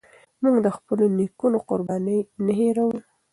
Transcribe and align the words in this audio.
موږ 0.41 0.55
د 0.65 0.67
خپلو 0.77 1.05
نيکونو 1.17 1.57
قربانۍ 1.69 2.19
نه 2.45 2.53
هيروو. 2.59 2.91